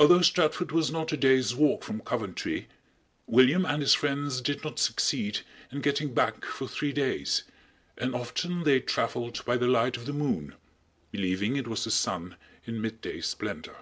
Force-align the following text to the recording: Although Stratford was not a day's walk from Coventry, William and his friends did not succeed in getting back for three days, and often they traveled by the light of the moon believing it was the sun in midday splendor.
Although 0.00 0.22
Stratford 0.22 0.72
was 0.72 0.90
not 0.90 1.12
a 1.12 1.16
day's 1.18 1.54
walk 1.54 1.84
from 1.84 2.00
Coventry, 2.00 2.68
William 3.26 3.66
and 3.66 3.82
his 3.82 3.92
friends 3.92 4.40
did 4.40 4.64
not 4.64 4.78
succeed 4.78 5.40
in 5.70 5.82
getting 5.82 6.14
back 6.14 6.42
for 6.46 6.66
three 6.66 6.90
days, 6.90 7.42
and 7.98 8.14
often 8.14 8.62
they 8.62 8.80
traveled 8.80 9.44
by 9.44 9.58
the 9.58 9.68
light 9.68 9.98
of 9.98 10.06
the 10.06 10.14
moon 10.14 10.54
believing 11.12 11.56
it 11.56 11.68
was 11.68 11.84
the 11.84 11.90
sun 11.90 12.36
in 12.64 12.80
midday 12.80 13.20
splendor. 13.20 13.76